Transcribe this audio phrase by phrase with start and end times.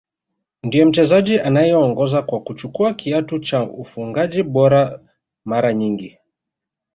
[0.63, 4.99] Ndiye mchezaji anayeongoza kwa kuchukua kiatu cha ufungaji bora
[5.45, 6.17] mara nyingi